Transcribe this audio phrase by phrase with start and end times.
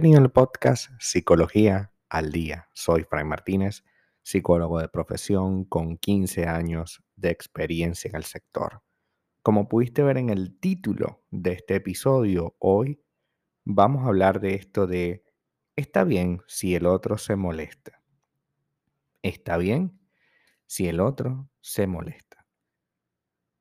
[0.00, 2.68] Bienvenido al podcast Psicología al Día.
[2.72, 3.82] Soy Fray Martínez,
[4.22, 8.84] psicólogo de profesión con 15 años de experiencia en el sector.
[9.42, 13.02] Como pudiste ver en el título de este episodio, hoy
[13.64, 15.24] vamos a hablar de esto de
[15.74, 18.00] ¿está bien si el otro se molesta?
[19.22, 19.98] ¿Está bien
[20.66, 22.46] si el otro se molesta?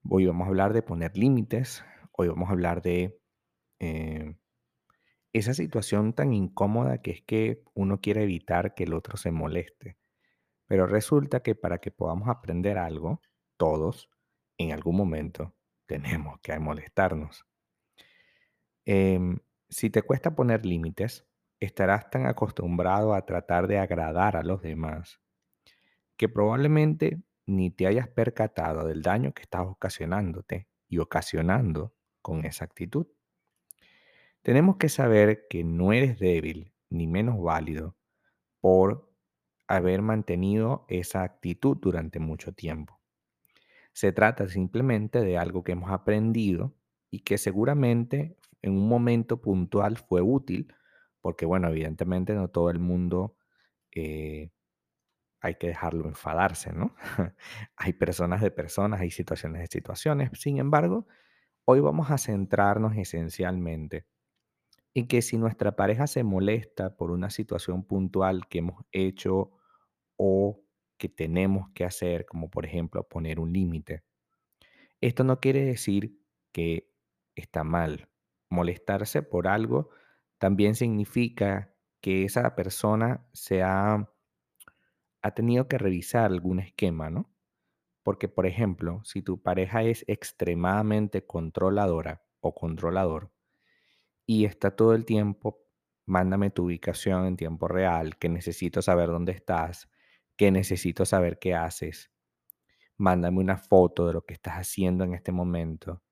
[0.07, 3.19] Hoy vamos a hablar de poner límites, hoy vamos a hablar de...
[3.79, 4.35] Eh,
[5.37, 9.97] esa situación tan incómoda que es que uno quiere evitar que el otro se moleste.
[10.67, 13.21] Pero resulta que para que podamos aprender algo,
[13.57, 14.09] todos,
[14.57, 15.55] en algún momento,
[15.85, 17.45] tenemos que molestarnos.
[18.85, 21.25] Em, si te cuesta poner límites,
[21.59, 25.19] estarás tan acostumbrado a tratar de agradar a los demás
[26.17, 32.65] que probablemente ni te hayas percatado del daño que estás ocasionándote y ocasionando con esa
[32.65, 33.07] actitud.
[34.41, 37.95] Tenemos que saber que no eres débil ni menos válido
[38.61, 39.11] por
[39.67, 42.99] haber mantenido esa actitud durante mucho tiempo.
[43.93, 46.75] Se trata simplemente de algo que hemos aprendido
[47.09, 50.73] y que seguramente en un momento puntual fue útil,
[51.21, 53.37] porque bueno, evidentemente no todo el mundo
[53.91, 54.51] eh,
[55.41, 56.95] hay que dejarlo enfadarse, ¿no?
[57.77, 60.31] hay personas de personas, hay situaciones de situaciones.
[60.33, 61.07] Sin embargo,
[61.65, 64.05] hoy vamos a centrarnos esencialmente
[64.97, 69.51] y que si nuestra pareja se molesta por una situación puntual que hemos hecho
[70.15, 70.63] o
[70.97, 74.03] que tenemos que hacer, como por ejemplo poner un límite,
[74.99, 76.19] esto no quiere decir
[76.51, 76.91] que
[77.35, 78.09] está mal.
[78.49, 79.91] Molestarse por algo
[80.39, 84.11] también significa que esa persona se ha,
[85.21, 87.31] ha tenido que revisar algún esquema, ¿no?
[88.01, 93.36] Porque, por ejemplo, si tu pareja es extremadamente controladora o controlador,
[94.27, 95.63] y está todo el tiempo,
[96.05, 99.89] mándame tu ubicación en tiempo real, que necesito saber dónde estás,
[100.35, 102.11] que necesito saber qué haces.
[102.97, 106.03] Mándame una foto de lo que estás haciendo en este momento,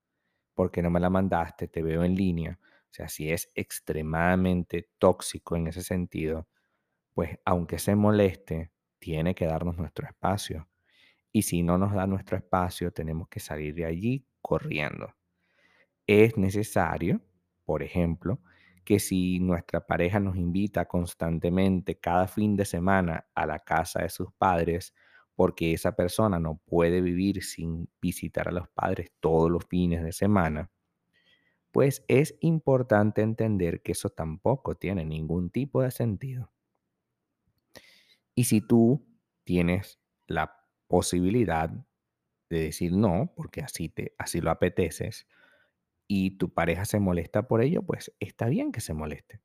[0.54, 2.58] porque no me la mandaste, te veo en línea.
[2.62, 6.48] O sea, si es extremadamente tóxico en ese sentido,
[7.14, 10.70] pues aunque se moleste, tiene que darnos nuestro espacio.
[11.34, 15.14] Y si no nos da nuestro espacio, tenemos que salir de allí corriendo.
[16.08, 17.22] Es necesario
[17.66, 18.40] por ejemplo,
[18.84, 24.10] que si nuestra pareja nos invita constantemente cada fin de semana a la casa de
[24.10, 24.94] sus padres,
[25.36, 30.14] porque esa persona no puede vivir sin visitar a los padres todos los fines de
[30.14, 30.72] semana,
[31.72, 36.52] pues es importante entender que eso tampoco tiene ningún tipo de sentido.
[38.34, 39.06] Y si tú
[39.44, 40.56] tienes la
[40.88, 41.70] posibilidad
[42.50, 45.28] de decir no, porque así, te, así lo apeteces,
[46.08, 49.42] y tu pareja se molesta por ello, pues está bien que se moleste.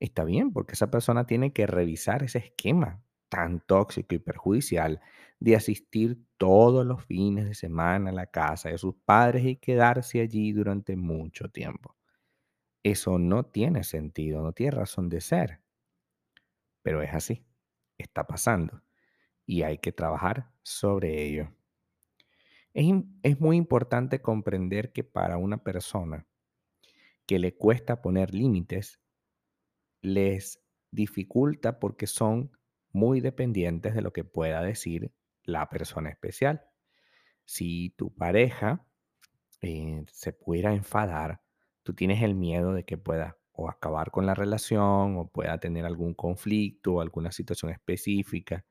[0.00, 5.00] Está bien porque esa persona tiene que revisar ese esquema tan tóxico y perjudicial
[5.38, 10.20] de asistir todos los fines de semana a la casa de sus padres y quedarse
[10.20, 11.96] allí durante mucho tiempo.
[12.82, 15.60] Eso no tiene sentido, no tiene razón de ser.
[16.82, 17.46] Pero es así,
[17.98, 18.82] está pasando
[19.46, 21.52] y hay que trabajar sobre ello.
[22.72, 26.26] Es, muy importante comprender que para una persona
[27.26, 29.00] que le cuesta poner límites,
[30.02, 32.52] les dificulta porque son
[32.92, 36.62] muy dependientes de lo que pueda decir la persona especial.
[37.44, 38.86] Si tu pareja
[39.62, 41.42] eh, se pudiera enfadar,
[41.82, 45.84] tú tienes el miedo de que pueda o acabar con la relación o pueda tener
[45.84, 48.64] algún conflicto o alguna situación específica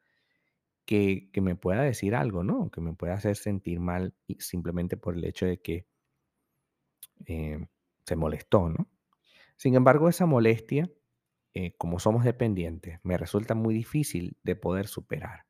[0.90, 2.72] que, me pueda decir algo, ¿no?
[2.72, 5.86] Que me pueda hacer sentir mal simplemente por el hecho de que
[7.28, 7.64] eh,
[8.08, 8.90] se molestó, ¿no?
[9.56, 10.90] Sin embargo, esa molestia,
[11.54, 15.46] eh, como somos dependientes, me resulta muy difícil de poder superar.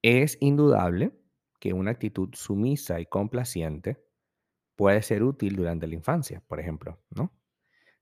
[0.00, 1.18] Es indudable
[1.58, 4.00] que una actitud sumisa y complaciente
[4.76, 7.32] puede ser útil durante la infancia, por ejemplo, ¿no?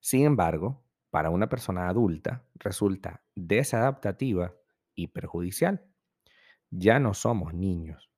[0.00, 4.52] Sin embargo, para una persona adulta resulta desadaptativa
[4.94, 5.86] y perjudicial.
[6.70, 8.10] Ya no somos niños,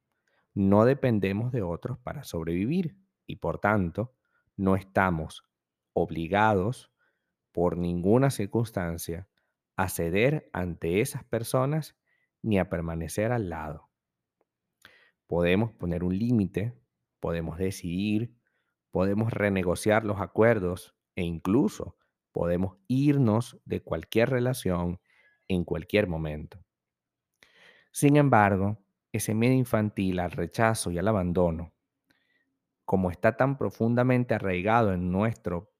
[0.54, 2.96] no dependemos de otros para sobrevivir
[3.26, 4.14] y por tanto
[4.56, 5.44] no estamos
[5.92, 6.92] obligados
[7.52, 9.28] por ninguna circunstancia
[9.76, 11.96] a ceder ante esas personas
[12.42, 13.88] ni a permanecer al lado.
[15.26, 16.74] Podemos poner un límite,
[17.20, 18.34] podemos decidir,
[18.90, 21.96] podemos renegociar los acuerdos e incluso
[22.32, 25.00] podemos irnos de cualquier relación
[25.48, 26.64] en cualquier momento.
[27.90, 28.78] Sin embargo,
[29.12, 31.72] ese miedo infantil al rechazo y al abandono,
[32.84, 35.72] como está tan profundamente arraigado en nuestro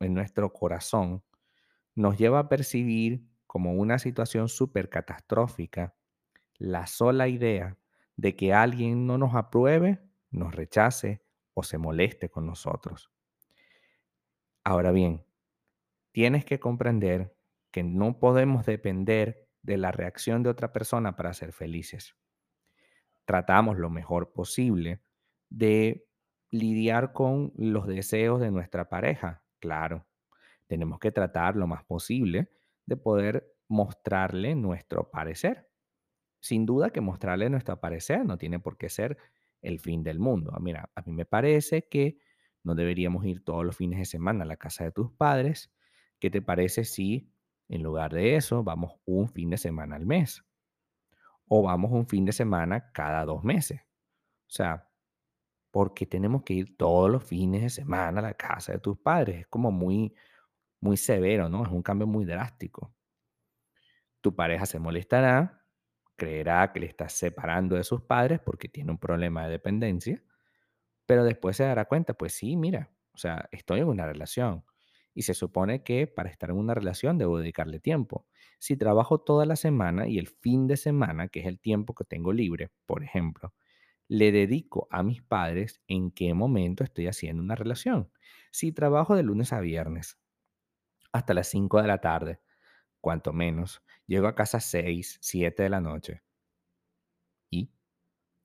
[0.00, 1.22] en nuestro corazón
[1.94, 5.94] nos lleva a percibir como una situación súper catastrófica
[6.58, 7.78] la sola idea
[8.16, 10.00] de que alguien no nos apruebe,
[10.30, 11.22] nos rechace
[11.54, 13.10] o se moleste con nosotros.
[14.64, 15.24] Ahora bien,
[16.12, 17.34] tienes que comprender
[17.70, 22.14] que no podemos depender de la reacción de otra persona para ser felices.
[23.24, 25.02] Tratamos lo mejor posible
[25.48, 26.06] de
[26.50, 30.06] lidiar con los deseos de nuestra pareja, claro.
[30.66, 32.50] Tenemos que tratar lo más posible
[32.86, 35.68] de poder mostrarle nuestro parecer.
[36.40, 39.18] Sin duda que mostrarle nuestro parecer no tiene por qué ser
[39.62, 40.52] el fin del mundo.
[40.60, 42.18] Mira, a mí me parece que
[42.64, 45.72] no deberíamos ir todos los fines de semana a la casa de tus padres.
[46.20, 47.31] ¿Qué te parece si
[47.72, 50.44] en lugar de eso vamos un fin de semana al mes?
[51.48, 53.80] O vamos un fin de semana cada dos meses.
[54.48, 54.88] O sea,
[55.70, 59.40] porque tenemos que ir todos los fines de semana a la casa de tus padres.
[59.40, 60.14] Es como muy,
[60.80, 61.64] muy severo, ¿no?
[61.64, 62.94] Es un cambio muy drástico.
[64.20, 65.64] Tu pareja se molestará,
[66.16, 70.22] creerá que le estás separando de sus padres porque tiene un problema de dependencia
[71.06, 74.64] pero después se dará cuenta, pues sí, mira, o sea, estoy en una relación
[75.14, 78.26] y se supone que para estar en una relación debo dedicarle tiempo.
[78.58, 82.04] Si trabajo toda la semana y el fin de semana, que es el tiempo que
[82.04, 83.54] tengo libre, por ejemplo,
[84.08, 88.10] le dedico a mis padres, ¿en qué momento estoy haciendo una relación?
[88.50, 90.18] Si trabajo de lunes a viernes
[91.12, 92.40] hasta las 5 de la tarde,
[93.00, 96.22] cuanto menos, llego a casa 6, 7 de la noche
[97.50, 97.70] y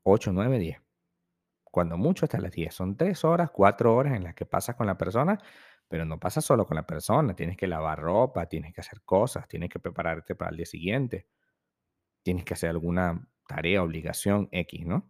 [0.04, 0.88] 8, 9, 10
[1.78, 2.74] cuando mucho hasta las 10.
[2.74, 5.40] Son 3 horas, 4 horas en las que pasas con la persona,
[5.88, 7.36] pero no pasas solo con la persona.
[7.36, 11.28] Tienes que lavar ropa, tienes que hacer cosas, tienes que prepararte para el día siguiente,
[12.24, 15.10] tienes que hacer alguna tarea, obligación X, ¿no?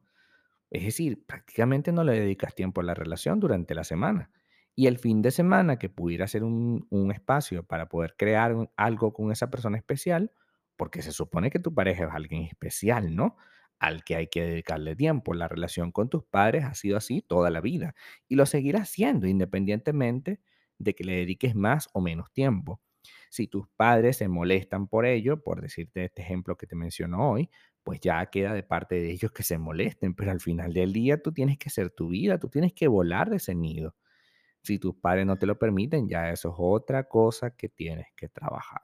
[0.69, 4.31] Es decir, prácticamente no le dedicas tiempo a la relación durante la semana.
[4.75, 9.13] Y el fin de semana que pudiera ser un, un espacio para poder crear algo
[9.13, 10.31] con esa persona especial,
[10.75, 13.38] porque se supone que tu pareja es alguien especial, ¿no?
[13.79, 15.33] Al que hay que dedicarle tiempo.
[15.33, 17.95] La relación con tus padres ha sido así toda la vida
[18.27, 20.39] y lo seguirá siendo independientemente
[20.77, 22.81] de que le dediques más o menos tiempo.
[23.29, 27.50] Si tus padres se molestan por ello, por decirte este ejemplo que te menciono hoy,
[27.83, 31.21] pues ya queda de parte de ellos que se molesten, pero al final del día
[31.21, 33.95] tú tienes que hacer tu vida, tú tienes que volar de ese nido.
[34.62, 38.27] Si tus padres no te lo permiten, ya eso es otra cosa que tienes que
[38.27, 38.81] trabajar.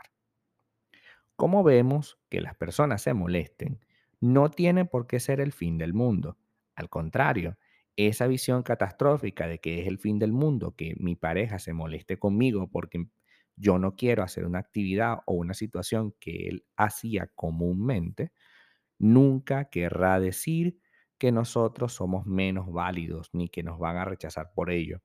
[1.35, 3.79] Como vemos que las personas se molesten,
[4.21, 6.37] no tiene por qué ser el fin del mundo.
[6.75, 7.57] Al contrario,
[7.97, 12.17] esa visión catastrófica de que es el fin del mundo, que mi pareja se moleste
[12.19, 13.05] conmigo porque
[13.55, 18.31] yo no quiero hacer una actividad o una situación que él hacía comúnmente,
[18.99, 20.79] nunca querrá decir
[21.17, 25.01] que nosotros somos menos válidos ni que nos van a rechazar por ello.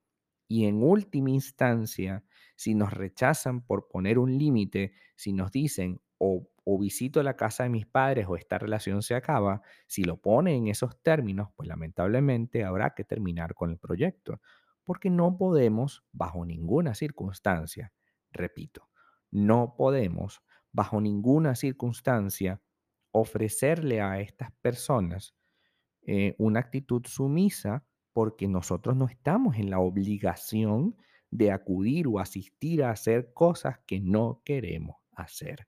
[0.48, 2.24] Y en última instancia,
[2.56, 7.62] si nos rechazan por poner un límite, si nos dicen o, o visito la casa
[7.62, 11.66] de mis padres o esta relación se acaba, si lo ponen en esos términos, pues
[11.66, 14.42] lamentablemente habrá que terminar con el proyecto,
[14.84, 17.94] porque no podemos, bajo ninguna circunstancia,
[18.30, 18.90] repito,
[19.30, 22.60] no podemos, bajo ninguna circunstancia,
[23.12, 25.34] ofrecerle a estas personas
[26.02, 30.98] eh, una actitud sumisa porque nosotros no estamos en la obligación
[31.30, 35.66] de acudir o asistir a hacer cosas que no queremos hacer.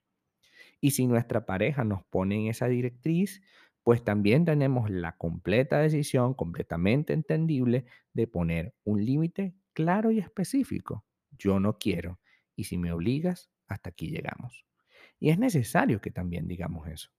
[0.80, 3.42] Y si nuestra pareja nos pone en esa directriz,
[3.82, 11.04] pues también tenemos la completa decisión, completamente entendible, de poner un límite claro y específico.
[11.30, 12.20] Yo no quiero.
[12.56, 14.66] Y si me obligas, hasta aquí llegamos.
[15.18, 17.10] Y es necesario que también digamos eso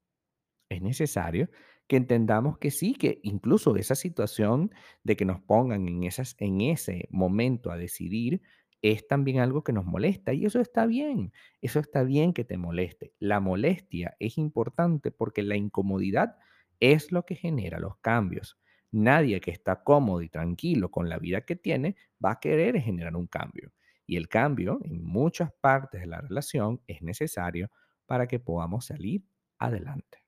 [0.71, 1.49] es necesario
[1.87, 4.71] que entendamos que sí, que incluso esa situación
[5.03, 8.41] de que nos pongan en, esas, en ese momento a decidir
[8.81, 12.57] es también algo que nos molesta y eso está bien, eso está bien que te
[12.57, 13.13] moleste.
[13.19, 16.37] La molestia es importante porque la incomodidad
[16.79, 18.57] es lo que genera los cambios.
[18.91, 23.15] Nadie que está cómodo y tranquilo con la vida que tiene va a querer generar
[23.15, 23.71] un cambio.
[24.05, 27.69] Y el cambio en muchas partes de la relación es necesario
[28.05, 29.23] para que podamos salir
[29.59, 30.23] adelante.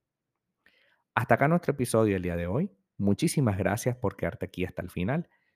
[1.15, 2.71] Hasta acá nuestro episodio el día de hoy.
[2.97, 5.27] Muchísimas gracias por quedarte aquí hasta el final.